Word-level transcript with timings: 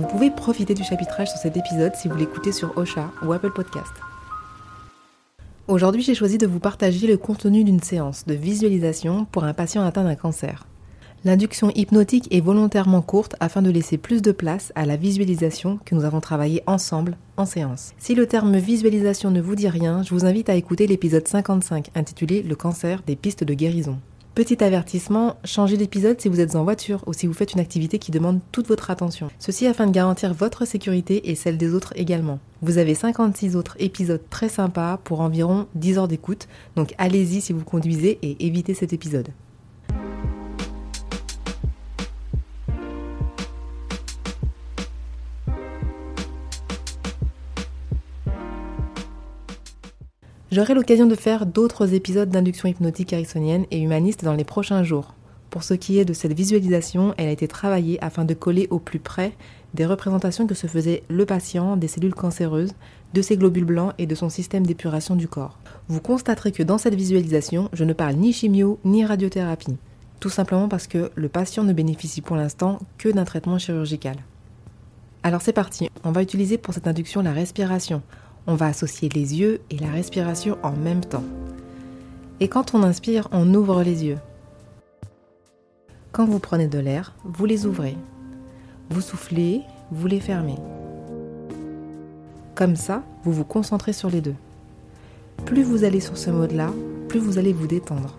Vous 0.00 0.06
pouvez 0.06 0.30
profiter 0.30 0.72
du 0.72 0.82
chapitrage 0.82 1.28
sur 1.28 1.36
cet 1.36 1.58
épisode 1.58 1.94
si 1.94 2.08
vous 2.08 2.16
l'écoutez 2.16 2.52
sur 2.52 2.74
Ocha 2.78 3.10
ou 3.22 3.34
Apple 3.34 3.50
Podcast. 3.50 3.92
Aujourd'hui, 5.68 6.00
j'ai 6.00 6.14
choisi 6.14 6.38
de 6.38 6.46
vous 6.46 6.58
partager 6.58 7.06
le 7.06 7.18
contenu 7.18 7.64
d'une 7.64 7.82
séance 7.82 8.24
de 8.24 8.32
visualisation 8.32 9.26
pour 9.26 9.44
un 9.44 9.52
patient 9.52 9.84
atteint 9.84 10.04
d'un 10.04 10.14
cancer. 10.14 10.66
L'induction 11.26 11.70
hypnotique 11.74 12.34
est 12.34 12.40
volontairement 12.40 13.02
courte 13.02 13.36
afin 13.40 13.60
de 13.60 13.68
laisser 13.68 13.98
plus 13.98 14.22
de 14.22 14.32
place 14.32 14.72
à 14.74 14.86
la 14.86 14.96
visualisation 14.96 15.78
que 15.84 15.94
nous 15.94 16.06
avons 16.06 16.20
travaillé 16.20 16.62
ensemble 16.66 17.18
en 17.36 17.44
séance. 17.44 17.92
Si 17.98 18.14
le 18.14 18.26
terme 18.26 18.56
visualisation 18.56 19.30
ne 19.30 19.42
vous 19.42 19.54
dit 19.54 19.68
rien, 19.68 20.02
je 20.02 20.14
vous 20.14 20.24
invite 20.24 20.48
à 20.48 20.54
écouter 20.54 20.86
l'épisode 20.86 21.28
55 21.28 21.90
intitulé 21.94 22.42
Le 22.42 22.56
cancer 22.56 23.02
des 23.06 23.16
pistes 23.16 23.44
de 23.44 23.52
guérison. 23.52 23.98
Petit 24.32 24.62
avertissement, 24.62 25.38
changez 25.44 25.76
d'épisode 25.76 26.20
si 26.20 26.28
vous 26.28 26.38
êtes 26.38 26.54
en 26.54 26.62
voiture 26.62 27.02
ou 27.08 27.12
si 27.12 27.26
vous 27.26 27.32
faites 27.32 27.54
une 27.54 27.60
activité 27.60 27.98
qui 27.98 28.12
demande 28.12 28.38
toute 28.52 28.68
votre 28.68 28.88
attention. 28.90 29.28
Ceci 29.40 29.66
afin 29.66 29.88
de 29.88 29.90
garantir 29.90 30.34
votre 30.34 30.64
sécurité 30.64 31.30
et 31.30 31.34
celle 31.34 31.58
des 31.58 31.74
autres 31.74 31.92
également. 31.96 32.38
Vous 32.62 32.78
avez 32.78 32.94
56 32.94 33.56
autres 33.56 33.74
épisodes 33.80 34.22
très 34.30 34.48
sympas 34.48 34.98
pour 35.02 35.20
environ 35.20 35.66
10 35.74 35.98
heures 35.98 36.08
d'écoute, 36.08 36.46
donc 36.76 36.94
allez-y 36.96 37.40
si 37.40 37.52
vous 37.52 37.64
conduisez 37.64 38.18
et 38.22 38.46
évitez 38.46 38.72
cet 38.72 38.92
épisode. 38.92 39.30
J'aurai 50.52 50.74
l'occasion 50.74 51.06
de 51.06 51.14
faire 51.14 51.46
d'autres 51.46 51.94
épisodes 51.94 52.28
d'induction 52.28 52.68
hypnotique 52.68 53.12
ericksonienne 53.12 53.66
et 53.70 53.78
humaniste 53.78 54.24
dans 54.24 54.34
les 54.34 54.42
prochains 54.42 54.82
jours. 54.82 55.14
Pour 55.48 55.62
ce 55.62 55.74
qui 55.74 56.00
est 56.00 56.04
de 56.04 56.12
cette 56.12 56.32
visualisation, 56.32 57.14
elle 57.18 57.28
a 57.28 57.32
été 57.32 57.46
travaillée 57.46 58.02
afin 58.02 58.24
de 58.24 58.34
coller 58.34 58.66
au 58.70 58.80
plus 58.80 58.98
près 58.98 59.32
des 59.74 59.86
représentations 59.86 60.48
que 60.48 60.56
se 60.56 60.66
faisait 60.66 61.04
le 61.08 61.24
patient 61.24 61.76
des 61.76 61.86
cellules 61.86 62.16
cancéreuses, 62.16 62.72
de 63.14 63.22
ses 63.22 63.36
globules 63.36 63.64
blancs 63.64 63.94
et 63.98 64.06
de 64.06 64.14
son 64.16 64.28
système 64.28 64.66
d'épuration 64.66 65.14
du 65.14 65.28
corps. 65.28 65.60
Vous 65.86 66.00
constaterez 66.00 66.50
que 66.50 66.64
dans 66.64 66.78
cette 66.78 66.96
visualisation, 66.96 67.68
je 67.72 67.84
ne 67.84 67.92
parle 67.92 68.16
ni 68.16 68.32
chimio 68.32 68.80
ni 68.84 69.04
radiothérapie, 69.04 69.76
tout 70.18 70.30
simplement 70.30 70.68
parce 70.68 70.88
que 70.88 71.12
le 71.14 71.28
patient 71.28 71.62
ne 71.62 71.72
bénéficie 71.72 72.22
pour 72.22 72.34
l'instant 72.34 72.80
que 72.98 73.08
d'un 73.08 73.24
traitement 73.24 73.58
chirurgical. 73.58 74.16
Alors 75.22 75.42
c'est 75.42 75.52
parti, 75.52 75.90
on 76.02 76.10
va 76.10 76.22
utiliser 76.22 76.58
pour 76.58 76.74
cette 76.74 76.88
induction 76.88 77.22
la 77.22 77.32
respiration. 77.32 78.02
On 78.46 78.54
va 78.54 78.66
associer 78.66 79.08
les 79.10 79.38
yeux 79.38 79.60
et 79.70 79.78
la 79.78 79.90
respiration 79.90 80.56
en 80.62 80.72
même 80.72 81.04
temps. 81.04 81.24
Et 82.40 82.48
quand 82.48 82.74
on 82.74 82.82
inspire, 82.82 83.28
on 83.32 83.52
ouvre 83.54 83.82
les 83.82 84.04
yeux. 84.04 84.18
Quand 86.12 86.24
vous 86.24 86.38
prenez 86.38 86.66
de 86.66 86.78
l'air, 86.78 87.12
vous 87.24 87.44
les 87.44 87.66
ouvrez. 87.66 87.96
Vous 88.88 89.02
soufflez, 89.02 89.60
vous 89.90 90.06
les 90.06 90.20
fermez. 90.20 90.56
Comme 92.54 92.76
ça, 92.76 93.02
vous 93.24 93.32
vous 93.32 93.44
concentrez 93.44 93.92
sur 93.92 94.10
les 94.10 94.20
deux. 94.20 94.34
Plus 95.44 95.62
vous 95.62 95.84
allez 95.84 96.00
sur 96.00 96.16
ce 96.16 96.30
mode-là, 96.30 96.70
plus 97.08 97.20
vous 97.20 97.38
allez 97.38 97.52
vous 97.52 97.66
détendre. 97.66 98.16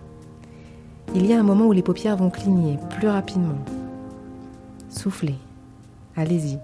Il 1.15 1.25
y 1.25 1.33
a 1.33 1.39
un 1.39 1.43
moment 1.43 1.65
où 1.65 1.73
les 1.73 1.83
paupières 1.83 2.15
vont 2.15 2.29
cligner 2.29 2.77
plus 2.97 3.07
rapidement. 3.07 3.59
Soufflez. 4.89 5.35
Allez-y. 6.15 6.57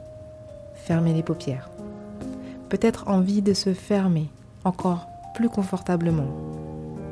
Fermez 0.75 1.13
les 1.13 1.23
paupières 1.23 1.69
peut-être 2.69 3.07
envie 3.07 3.41
de 3.41 3.53
se 3.53 3.73
fermer 3.73 4.29
encore 4.63 5.07
plus 5.35 5.49
confortablement. 5.49 6.27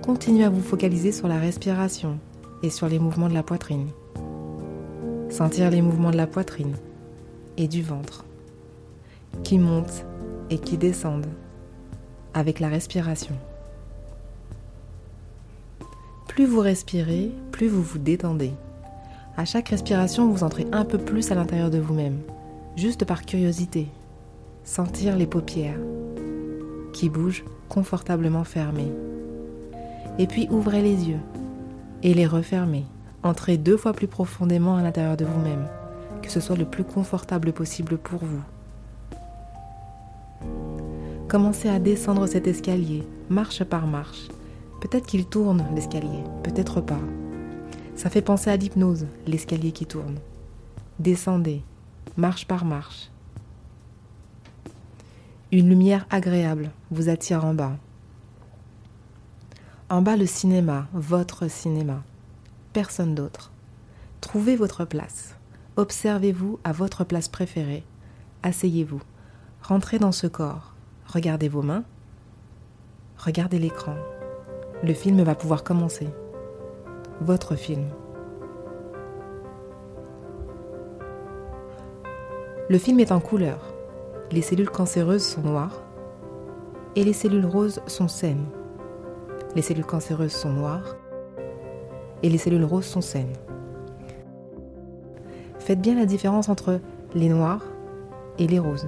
Continuez 0.06 0.44
à 0.44 0.50
vous 0.50 0.62
focaliser 0.62 1.12
sur 1.12 1.28
la 1.28 1.40
respiration 1.40 2.20
et 2.64 2.70
sur 2.70 2.88
les 2.88 3.00
mouvements 3.00 3.30
de 3.30 3.34
la 3.34 3.44
poitrine. 3.44 3.88
Sentir 5.30 5.70
les 5.72 5.82
mouvements 5.82 6.12
de 6.12 6.18
la 6.18 6.28
poitrine 6.28 6.76
et 7.58 7.68
du 7.68 7.82
ventre 7.82 8.26
qui 9.44 9.58
montent 9.58 10.06
et 10.50 10.58
qui 10.58 10.78
descendent 10.78 11.28
avec 12.34 12.60
la 12.60 12.68
respiration. 12.68 13.36
Plus 16.28 16.46
vous 16.46 16.60
respirez, 16.60 17.32
plus 17.52 17.68
vous 17.68 17.82
vous 17.82 17.98
détendez. 17.98 18.52
À 19.38 19.46
chaque 19.46 19.70
respiration, 19.70 20.30
vous 20.30 20.44
entrez 20.44 20.68
un 20.72 20.86
peu 20.86 20.98
plus 20.98 21.32
à 21.32 21.36
l'intérieur 21.36 21.70
de 21.70 21.78
vous-même, 21.78 22.20
juste 22.76 23.06
par 23.06 23.26
curiosité, 23.26 23.88
sentir 24.66 25.16
les 25.16 25.28
paupières 25.28 25.80
qui 26.92 27.10
bougent 27.10 27.46
confortablement 27.70 28.44
fermées. 28.44 28.92
Et 30.18 30.28
puis 30.28 30.48
ouvrez 30.50 30.82
les 30.82 31.10
yeux 31.10 31.20
et 32.04 32.14
les 32.14 32.26
refermez. 32.26 32.86
Entrez 33.24 33.58
deux 33.58 33.78
fois 33.78 33.94
plus 33.94 34.08
profondément 34.08 34.76
à 34.76 34.84
l'intérieur 34.84 35.18
de 35.18 35.26
vous-même, 35.26 35.68
que 36.22 36.30
ce 36.30 36.40
soit 36.40 36.56
le 36.56 36.66
plus 36.66 36.84
confortable 36.84 37.54
possible 37.54 37.98
pour 37.98 38.20
vous. 38.20 38.42
Commencez 41.28 41.70
à 41.70 41.80
descendre 41.80 42.28
cet 42.28 42.48
escalier, 42.48 43.04
marche 43.30 43.64
par 43.64 43.88
marche. 43.88 44.28
Peut-être 44.82 45.08
qu'il 45.08 45.26
tourne 45.26 45.66
l'escalier, 45.74 46.24
peut-être 46.44 46.82
pas. 46.82 47.00
Ça 47.96 48.10
fait 48.10 48.22
penser 48.22 48.50
à 48.52 48.58
l'hypnose, 48.58 49.08
l'escalier 49.26 49.72
qui 49.72 49.86
tourne. 49.86 50.20
Descendez, 51.00 51.62
marche 52.16 52.46
par 52.46 52.64
marche. 52.64 53.10
Une 55.52 55.70
lumière 55.70 56.08
agréable 56.10 56.72
vous 56.90 57.08
attire 57.08 57.46
en 57.46 57.54
bas. 57.54 57.78
En 59.90 60.02
bas, 60.02 60.18
le 60.18 60.26
cinéma, 60.26 60.88
votre 60.92 61.48
cinéma. 61.48 62.02
Personne 62.74 63.14
d'autre. 63.14 63.52
Trouvez 64.22 64.56
votre 64.56 64.86
place. 64.86 65.36
Observez-vous 65.76 66.60
à 66.64 66.72
votre 66.72 67.04
place 67.04 67.28
préférée. 67.28 67.84
Asseyez-vous. 68.42 69.04
Rentrez 69.62 70.00
dans 70.00 70.12
ce 70.12 70.26
corps. 70.26 70.74
Regardez 71.06 71.48
vos 71.48 71.62
mains. 71.62 71.84
Regardez 73.20 73.60
l'écran. 73.60 73.96
Le 74.84 74.96
film 74.96 75.22
va 75.22 75.36
pouvoir 75.36 75.64
commencer. 75.64 76.08
Votre 77.22 77.56
film. 77.56 77.86
Le 82.68 82.80
film 82.80 83.00
est 83.00 83.12
en 83.12 83.20
couleur 83.20 83.75
les 84.32 84.42
cellules 84.42 84.70
cancéreuses 84.70 85.24
sont 85.24 85.42
noires 85.42 85.84
et 86.96 87.04
les 87.04 87.14
cellules 87.14 87.46
roses 87.46 87.82
sont 87.88 88.08
saines. 88.08 88.46
Les 89.56 89.62
cellules 89.62 89.86
cancéreuses 89.86 90.34
sont 90.34 90.52
noires 90.52 90.96
et 92.24 92.30
les 92.30 92.38
cellules 92.38 92.64
roses 92.64 92.86
sont 92.86 93.02
saines. 93.02 93.34
Faites 95.60 95.82
bien 95.82 95.96
la 95.96 96.06
différence 96.06 96.50
entre 96.50 96.80
les 97.14 97.30
noirs 97.30 97.64
et 98.40 98.48
les 98.48 98.60
roses. 98.60 98.88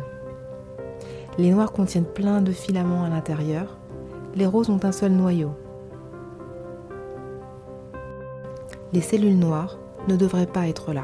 Les 1.37 1.51
noirs 1.51 1.71
contiennent 1.71 2.05
plein 2.05 2.41
de 2.41 2.51
filaments 2.51 3.03
à 3.03 3.09
l'intérieur, 3.09 3.77
les 4.35 4.47
roses 4.47 4.69
ont 4.69 4.83
un 4.83 4.91
seul 4.91 5.11
noyau. 5.11 5.51
Les 8.91 9.01
cellules 9.01 9.37
noires 9.37 9.77
ne 10.07 10.15
devraient 10.15 10.47
pas 10.47 10.67
être 10.67 10.93
là. 10.93 11.03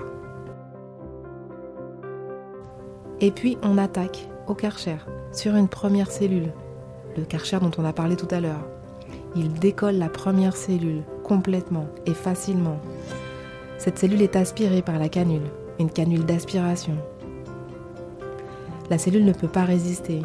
Et 3.23 3.31
puis 3.31 3.57
on 3.63 3.77
attaque 3.77 4.27
au 4.47 4.53
Karcher 4.53 4.97
sur 5.31 5.55
une 5.55 5.69
première 5.69 6.11
cellule, 6.11 6.51
le 7.15 7.23
Karcher 7.23 7.57
dont 7.61 7.71
on 7.77 7.85
a 7.85 7.93
parlé 7.93 8.17
tout 8.17 8.27
à 8.31 8.41
l'heure. 8.41 8.67
Il 9.37 9.53
décolle 9.53 9.95
la 9.95 10.09
première 10.09 10.57
cellule 10.57 11.03
complètement 11.23 11.87
et 12.05 12.13
facilement. 12.13 12.81
Cette 13.77 13.97
cellule 13.97 14.21
est 14.21 14.35
aspirée 14.35 14.81
par 14.81 14.99
la 14.99 15.07
canule, 15.07 15.49
une 15.79 15.89
canule 15.89 16.25
d'aspiration. 16.25 16.97
La 18.89 18.97
cellule 18.97 19.23
ne 19.23 19.31
peut 19.31 19.47
pas 19.47 19.63
résister. 19.63 20.21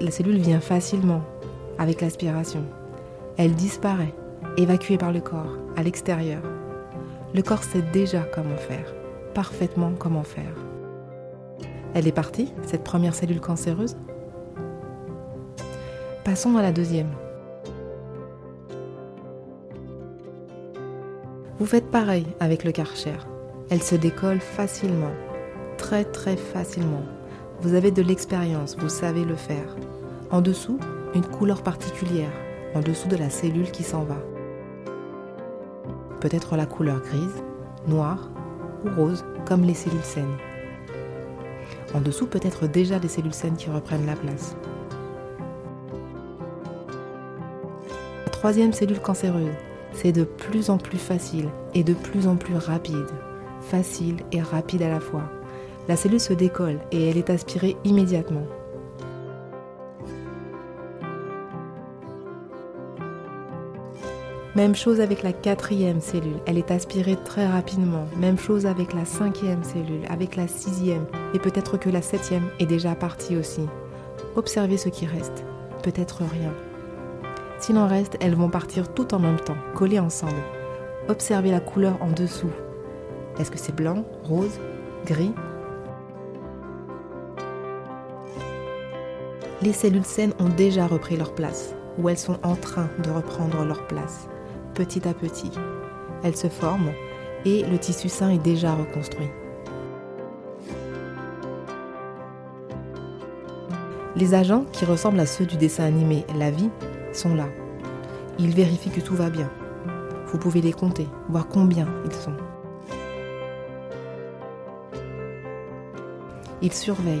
La 0.00 0.10
cellule 0.10 0.38
vient 0.38 0.60
facilement 0.60 1.20
avec 1.78 2.00
l'aspiration. 2.00 2.64
Elle 3.36 3.54
disparaît, 3.54 4.14
évacuée 4.56 4.96
par 4.96 5.12
le 5.12 5.20
corps, 5.20 5.58
à 5.76 5.82
l'extérieur. 5.82 6.40
Le 7.34 7.42
corps 7.42 7.62
sait 7.62 7.84
déjà 7.92 8.20
comment 8.20 8.56
faire, 8.56 8.94
parfaitement 9.34 9.92
comment 9.98 10.24
faire. 10.24 10.65
Elle 11.96 12.06
est 12.06 12.12
partie, 12.12 12.52
cette 12.62 12.84
première 12.84 13.14
cellule 13.14 13.40
cancéreuse 13.40 13.96
Passons 16.24 16.58
à 16.58 16.62
la 16.62 16.70
deuxième. 16.70 17.08
Vous 21.58 21.64
faites 21.64 21.90
pareil 21.90 22.26
avec 22.38 22.64
le 22.64 22.72
Karcher. 22.72 23.16
Elle 23.70 23.82
se 23.82 23.94
décolle 23.94 24.40
facilement, 24.40 25.14
très 25.78 26.04
très 26.04 26.36
facilement. 26.36 27.02
Vous 27.62 27.72
avez 27.72 27.90
de 27.90 28.02
l'expérience, 28.02 28.76
vous 28.76 28.90
savez 28.90 29.24
le 29.24 29.36
faire. 29.36 29.74
En 30.30 30.42
dessous, 30.42 30.78
une 31.14 31.24
couleur 31.24 31.62
particulière, 31.62 32.32
en 32.74 32.80
dessous 32.80 33.08
de 33.08 33.16
la 33.16 33.30
cellule 33.30 33.70
qui 33.70 33.84
s'en 33.84 34.04
va. 34.04 34.18
Peut-être 36.20 36.56
la 36.56 36.66
couleur 36.66 37.00
grise, 37.00 37.42
noire 37.88 38.28
ou 38.84 38.90
rose, 39.00 39.24
comme 39.46 39.62
les 39.62 39.72
cellules 39.72 40.02
saines. 40.02 40.36
En 41.94 42.00
dessous, 42.00 42.26
peut-être 42.26 42.66
déjà 42.66 42.98
des 42.98 43.08
cellules 43.08 43.34
saines 43.34 43.56
qui 43.56 43.70
reprennent 43.70 44.06
la 44.06 44.16
place. 44.16 44.56
La 48.24 48.30
troisième 48.30 48.72
cellule 48.72 49.00
cancéreuse, 49.00 49.54
c'est 49.92 50.12
de 50.12 50.24
plus 50.24 50.70
en 50.70 50.78
plus 50.78 50.98
facile 50.98 51.48
et 51.74 51.82
de 51.82 51.94
plus 51.94 52.28
en 52.28 52.36
plus 52.36 52.56
rapide. 52.56 53.06
Facile 53.62 54.18
et 54.30 54.40
rapide 54.40 54.82
à 54.82 54.88
la 54.88 55.00
fois. 55.00 55.24
La 55.88 55.96
cellule 55.96 56.20
se 56.20 56.32
décolle 56.32 56.78
et 56.92 57.08
elle 57.08 57.16
est 57.16 57.30
aspirée 57.30 57.76
immédiatement. 57.84 58.46
Même 64.56 64.74
chose 64.74 65.02
avec 65.02 65.22
la 65.22 65.34
quatrième 65.34 66.00
cellule, 66.00 66.40
elle 66.46 66.56
est 66.56 66.70
aspirée 66.70 67.18
très 67.22 67.46
rapidement. 67.46 68.06
Même 68.16 68.38
chose 68.38 68.64
avec 68.64 68.94
la 68.94 69.04
cinquième 69.04 69.62
cellule, 69.62 70.06
avec 70.08 70.34
la 70.34 70.48
sixième, 70.48 71.04
et 71.34 71.38
peut-être 71.38 71.76
que 71.76 71.90
la 71.90 72.00
septième 72.00 72.48
est 72.58 72.64
déjà 72.64 72.94
partie 72.94 73.36
aussi. 73.36 73.66
Observez 74.34 74.78
ce 74.78 74.88
qui 74.88 75.04
reste, 75.04 75.44
peut-être 75.82 76.22
rien. 76.22 76.54
S'il 77.58 77.76
en 77.76 77.86
reste, 77.86 78.16
elles 78.18 78.34
vont 78.34 78.48
partir 78.48 78.94
tout 78.94 79.12
en 79.12 79.18
même 79.18 79.38
temps, 79.38 79.58
collées 79.74 80.00
ensemble. 80.00 80.32
Observez 81.10 81.50
la 81.50 81.60
couleur 81.60 81.98
en 82.00 82.10
dessous. 82.10 82.50
Est-ce 83.38 83.50
que 83.50 83.58
c'est 83.58 83.76
blanc, 83.76 84.06
rose, 84.24 84.58
gris? 85.04 85.34
Les 89.60 89.74
cellules 89.74 90.06
saines 90.06 90.32
ont 90.38 90.48
déjà 90.48 90.86
repris 90.86 91.18
leur 91.18 91.34
place, 91.34 91.74
ou 91.98 92.08
elles 92.08 92.16
sont 92.16 92.38
en 92.42 92.56
train 92.56 92.88
de 93.04 93.10
reprendre 93.10 93.62
leur 93.62 93.86
place 93.86 94.30
petit 94.76 95.08
à 95.08 95.14
petit. 95.14 95.50
Elle 96.22 96.36
se 96.36 96.48
forme 96.48 96.92
et 97.44 97.64
le 97.64 97.78
tissu 97.78 98.08
sain 98.08 98.30
est 98.30 98.38
déjà 98.38 98.74
reconstruit. 98.74 99.30
Les 104.14 104.34
agents 104.34 104.64
qui 104.72 104.84
ressemblent 104.84 105.20
à 105.20 105.26
ceux 105.26 105.46
du 105.46 105.56
dessin 105.56 105.84
animé 105.84 106.24
La 106.38 106.50
vie 106.50 106.70
sont 107.12 107.34
là. 107.34 107.48
Ils 108.38 108.54
vérifient 108.54 108.90
que 108.90 109.00
tout 109.00 109.14
va 109.14 109.30
bien. 109.30 109.50
Vous 110.26 110.38
pouvez 110.38 110.60
les 110.60 110.72
compter, 110.72 111.08
voir 111.28 111.48
combien 111.48 111.88
ils 112.04 112.12
sont. 112.14 112.36
Ils 116.62 116.72
surveillent, 116.72 117.20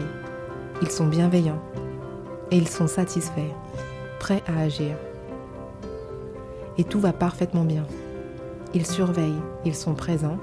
ils 0.82 0.90
sont 0.90 1.06
bienveillants 1.06 1.62
et 2.50 2.56
ils 2.56 2.68
sont 2.68 2.86
satisfaits, 2.86 3.54
prêts 4.18 4.42
à 4.46 4.60
agir 4.60 4.96
et 6.78 6.84
tout 6.84 7.00
va 7.00 7.12
parfaitement 7.12 7.64
bien. 7.64 7.84
Ils 8.74 8.86
surveillent, 8.86 9.42
ils 9.64 9.74
sont 9.74 9.94
présents. 9.94 10.38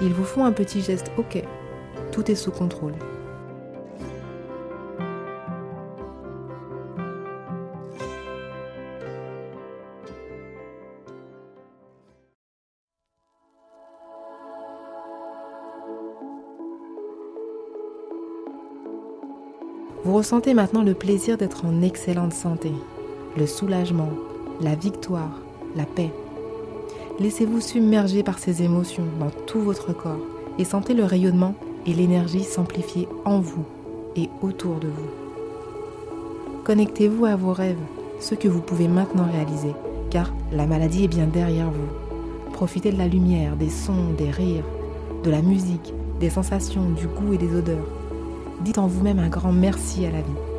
Ils 0.00 0.12
vous 0.12 0.24
font 0.24 0.44
un 0.44 0.52
petit 0.52 0.80
geste, 0.80 1.10
ok, 1.16 1.42
tout 2.10 2.30
est 2.30 2.34
sous 2.34 2.50
contrôle. 2.50 2.94
Vous 20.04 20.14
ressentez 20.16 20.52
maintenant 20.52 20.82
le 20.82 20.94
plaisir 20.94 21.38
d'être 21.38 21.64
en 21.64 21.80
excellente 21.80 22.32
santé, 22.32 22.72
le 23.36 23.46
soulagement, 23.46 24.10
la 24.62 24.74
victoire, 24.74 25.40
la 25.76 25.84
paix. 25.84 26.10
Laissez-vous 27.18 27.60
submerger 27.60 28.22
par 28.22 28.38
ces 28.38 28.62
émotions 28.62 29.06
dans 29.18 29.30
tout 29.46 29.60
votre 29.60 29.92
corps 29.92 30.24
et 30.58 30.64
sentez 30.64 30.94
le 30.94 31.04
rayonnement 31.04 31.54
et 31.86 31.92
l'énergie 31.92 32.44
s'amplifier 32.44 33.08
en 33.24 33.40
vous 33.40 33.64
et 34.16 34.28
autour 34.40 34.76
de 34.76 34.88
vous. 34.88 35.10
Connectez-vous 36.64 37.26
à 37.26 37.34
vos 37.34 37.52
rêves, 37.52 37.76
ceux 38.20 38.36
que 38.36 38.48
vous 38.48 38.60
pouvez 38.60 38.86
maintenant 38.86 39.26
réaliser, 39.30 39.74
car 40.10 40.32
la 40.52 40.66
maladie 40.66 41.04
est 41.04 41.08
bien 41.08 41.26
derrière 41.26 41.70
vous. 41.70 42.52
Profitez 42.52 42.92
de 42.92 42.98
la 42.98 43.08
lumière, 43.08 43.56
des 43.56 43.70
sons, 43.70 44.12
des 44.16 44.30
rires, 44.30 44.64
de 45.24 45.30
la 45.30 45.42
musique, 45.42 45.92
des 46.20 46.30
sensations, 46.30 46.88
du 46.90 47.08
goût 47.08 47.32
et 47.32 47.38
des 47.38 47.54
odeurs. 47.56 47.88
Dites 48.60 48.78
en 48.78 48.86
vous-même 48.86 49.18
un 49.18 49.28
grand 49.28 49.52
merci 49.52 50.06
à 50.06 50.12
la 50.12 50.20
vie. 50.20 50.51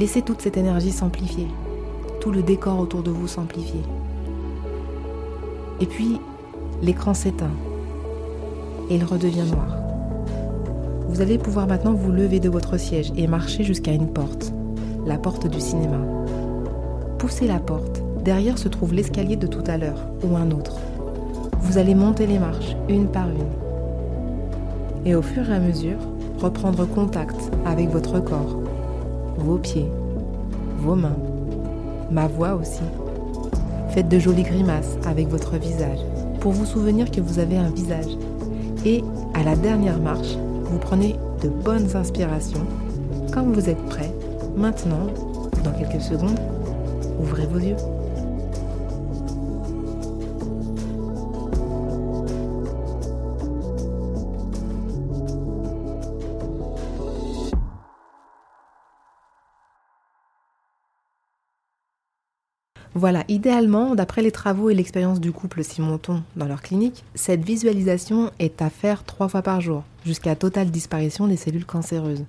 Laissez 0.00 0.22
toute 0.22 0.40
cette 0.40 0.56
énergie 0.56 0.92
s'amplifier, 0.92 1.46
tout 2.22 2.30
le 2.32 2.42
décor 2.42 2.80
autour 2.80 3.02
de 3.02 3.10
vous 3.10 3.28
s'amplifier. 3.28 3.82
Et 5.78 5.84
puis, 5.84 6.18
l'écran 6.80 7.12
s'éteint 7.12 7.52
et 8.88 8.94
il 8.94 9.04
redevient 9.04 9.44
noir. 9.52 9.76
Vous 11.06 11.20
allez 11.20 11.36
pouvoir 11.36 11.66
maintenant 11.66 11.92
vous 11.92 12.10
lever 12.10 12.40
de 12.40 12.48
votre 12.48 12.78
siège 12.78 13.12
et 13.14 13.26
marcher 13.26 13.62
jusqu'à 13.62 13.92
une 13.92 14.10
porte, 14.10 14.54
la 15.04 15.18
porte 15.18 15.46
du 15.46 15.60
cinéma. 15.60 15.98
Poussez 17.18 17.46
la 17.46 17.58
porte. 17.58 18.00
Derrière 18.24 18.56
se 18.56 18.68
trouve 18.68 18.94
l'escalier 18.94 19.36
de 19.36 19.46
tout 19.46 19.64
à 19.66 19.76
l'heure 19.76 20.06
ou 20.22 20.34
un 20.34 20.50
autre. 20.50 20.78
Vous 21.60 21.76
allez 21.76 21.94
monter 21.94 22.26
les 22.26 22.38
marches 22.38 22.74
une 22.88 23.08
par 23.08 23.28
une. 23.28 25.04
Et 25.04 25.14
au 25.14 25.20
fur 25.20 25.50
et 25.50 25.54
à 25.54 25.60
mesure, 25.60 25.98
reprendre 26.40 26.86
contact 26.86 27.36
avec 27.66 27.90
votre 27.90 28.18
corps 28.20 28.56
vos 29.40 29.58
pieds, 29.58 29.90
vos 30.78 30.94
mains, 30.94 31.16
ma 32.10 32.26
voix 32.26 32.54
aussi. 32.54 32.82
Faites 33.90 34.08
de 34.08 34.18
jolies 34.18 34.44
grimaces 34.44 34.96
avec 35.04 35.28
votre 35.28 35.56
visage 35.56 35.98
pour 36.40 36.52
vous 36.52 36.64
souvenir 36.64 37.10
que 37.10 37.20
vous 37.20 37.38
avez 37.38 37.56
un 37.56 37.70
visage. 37.70 38.16
Et 38.84 39.02
à 39.34 39.42
la 39.42 39.56
dernière 39.56 39.98
marche, 39.98 40.36
vous 40.64 40.78
prenez 40.78 41.16
de 41.42 41.48
bonnes 41.48 41.96
inspirations. 41.96 42.66
Quand 43.32 43.44
vous 43.44 43.68
êtes 43.68 43.84
prêt, 43.86 44.12
maintenant, 44.56 45.06
dans 45.64 45.72
quelques 45.72 46.02
secondes, 46.02 46.38
ouvrez 47.20 47.46
vos 47.46 47.58
yeux. 47.58 47.76
Voilà, 63.00 63.24
idéalement, 63.28 63.94
d'après 63.94 64.20
les 64.20 64.30
travaux 64.30 64.68
et 64.68 64.74
l'expérience 64.74 65.20
du 65.20 65.32
couple 65.32 65.64
Simonton 65.64 66.22
dans 66.36 66.44
leur 66.44 66.60
clinique, 66.60 67.02
cette 67.14 67.42
visualisation 67.42 68.30
est 68.38 68.60
à 68.60 68.68
faire 68.68 69.04
trois 69.04 69.26
fois 69.26 69.40
par 69.40 69.62
jour, 69.62 69.84
jusqu'à 70.04 70.36
totale 70.36 70.70
disparition 70.70 71.26
des 71.26 71.38
cellules 71.38 71.64
cancéreuses. 71.64 72.26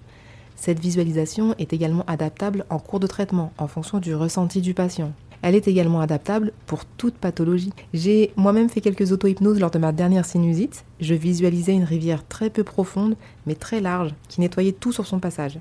Cette 0.55 0.79
visualisation 0.79 1.55
est 1.59 1.73
également 1.73 2.05
adaptable 2.07 2.63
en 2.69 2.79
cours 2.79 3.01
de 3.01 3.07
traitement, 3.07 3.51
en 3.57 3.67
fonction 3.67 3.99
du 3.99 4.15
ressenti 4.15 4.61
du 4.61 4.73
patient. 4.73 5.11
Elle 5.41 5.55
est 5.55 5.67
également 5.67 5.99
adaptable 5.99 6.53
pour 6.67 6.85
toute 6.85 7.15
pathologie. 7.15 7.73
J'ai 7.93 8.31
moi-même 8.37 8.69
fait 8.69 8.79
quelques 8.79 9.11
auto-hypnoses 9.11 9.59
lors 9.59 9.71
de 9.71 9.79
ma 9.79 9.91
dernière 9.91 10.25
sinusite. 10.25 10.85
Je 11.01 11.15
visualisais 11.15 11.73
une 11.73 11.83
rivière 11.83 12.25
très 12.25 12.49
peu 12.49 12.63
profonde, 12.63 13.17
mais 13.45 13.55
très 13.55 13.81
large, 13.81 14.13
qui 14.29 14.39
nettoyait 14.39 14.71
tout 14.71 14.93
sur 14.93 15.05
son 15.05 15.19
passage. 15.19 15.59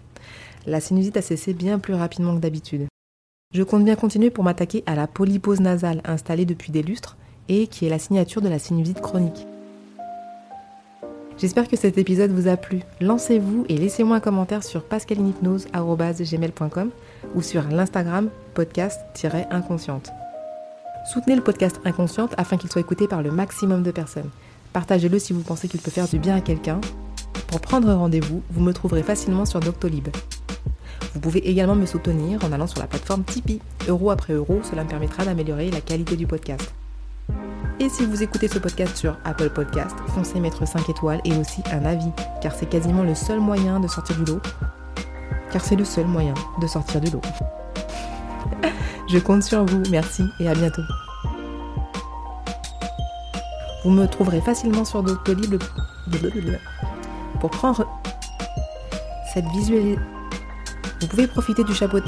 La 0.69 0.81
sinusite 0.81 1.17
a 1.17 1.23
cessé 1.23 1.53
bien 1.53 1.81
plus 1.81 1.95
rapidement 1.95 2.37
que 2.37 2.41
d'habitude. 2.41 2.90
Je 3.53 3.65
compte 3.65 3.85
bien 3.85 3.97
continuer 3.97 4.31
pour 4.31 4.45
m'attaquer 4.45 4.85
à 4.87 4.95
la 4.95 5.09
polypose 5.09 5.59
nasale 5.59 6.03
installée 6.05 6.45
depuis 6.45 6.71
des 6.71 6.85
lustres 6.85 7.17
et 7.49 7.67
qui 7.67 7.85
est 7.85 7.89
la 7.89 7.99
signature 7.99 8.43
de 8.43 8.49
la 8.49 8.61
sinusite 8.61 9.01
chronique. 9.01 9.45
J'espère 11.37 11.67
que 11.67 11.77
cet 11.77 11.99
épisode 11.99 12.31
vous 12.31 12.47
a 12.47 12.57
plu. 12.57 12.83
Lancez-vous 13.01 13.65
et 13.69 13.77
laissez-moi 13.77 14.19
un 14.19 14.21
commentaire 14.21 14.63
sur 14.63 14.85
pascalinhypnose.gmail.com 14.85 16.91
ou 17.35 17.43
sur 17.43 17.65
l'Instagram 17.65 18.29
podcast-inconsciente. 18.55 20.13
Soutenez 21.13 21.35
le 21.35 21.43
podcast 21.43 21.81
Inconsciente 21.85 22.35
afin 22.37 22.57
qu'il 22.57 22.71
soit 22.71 22.83
écouté 22.83 23.09
par 23.09 23.21
le 23.21 23.33
maximum 23.33 23.83
de 23.83 23.91
personnes. 23.91 24.31
Partagez-le 24.73 25.19
si 25.19 25.33
vous 25.33 25.43
pensez 25.43 25.67
qu'il 25.67 25.81
peut 25.81 25.91
faire 25.91 26.07
du 26.07 26.21
bien 26.21 26.37
à 26.37 26.41
quelqu'un. 26.41 26.81
Pour 27.49 27.61
prendre 27.61 27.93
rendez-vous, 27.93 28.45
vous 28.49 28.61
me 28.61 28.73
trouverez 28.73 29.03
facilement 29.03 29.45
sur 29.45 29.59
Doctolib. 29.59 30.07
Vous 31.15 31.21
pouvez 31.21 31.49
également 31.49 31.75
me 31.75 31.87
soutenir 31.87 32.45
en 32.45 32.53
allant 32.53 32.67
sur 32.67 32.81
la 32.81 32.87
plateforme 32.87 33.25
Tipeee. 33.25 33.61
Euro 33.89 34.11
après 34.11 34.33
euro, 34.33 34.61
cela 34.63 34.85
me 34.85 34.89
permettra 34.89 35.25
d'améliorer 35.25 35.71
la 35.71 35.81
qualité 35.81 36.17
du 36.17 36.27
podcast. 36.27 36.73
Et 37.81 37.89
si 37.89 38.05
vous 38.05 38.23
écoutez 38.23 38.47
ce 38.47 38.59
podcast 38.59 38.97
sur 38.97 39.17
Apple 39.25 39.51
Podcast, 39.51 39.97
foncez 40.09 40.39
mettre 40.39 40.67
5 40.67 40.89
étoiles 40.91 41.21
et 41.25 41.35
aussi 41.37 41.63
un 41.73 41.85
avis, 41.87 42.11
car 42.43 42.55
c'est 42.55 42.69
quasiment 42.69 43.03
le 43.03 43.15
seul 43.15 43.41
moyen 43.41 43.81
de 43.81 43.89
sortir 43.89 44.17
du 44.17 44.31
lot. 44.31 44.41
Car 45.51 45.65
c'est 45.65 45.77
le 45.77 45.85
seul 45.85 46.07
moyen 46.07 46.35
de 46.61 46.67
sortir 46.67 47.01
du 47.01 47.11
lot. 47.11 47.23
Je 49.11 49.19
compte 49.19 49.43
sur 49.43 49.65
vous, 49.65 49.83
merci 49.91 50.25
et 50.39 50.49
à 50.49 50.55
bientôt. 50.55 50.83
Vous 53.83 53.91
me 53.91 54.07
trouverez 54.07 54.43
facilement 54.43 54.85
sur 54.85 55.03
Doctolib 55.03 55.61
Pour 57.41 57.51
prendre 57.51 57.87
cette 59.33 59.47
visualisation, 59.47 60.20
vous 61.01 61.07
pouvez 61.07 61.27
profiter 61.27 61.65
du 61.65 61.75
chapeau. 61.75 61.99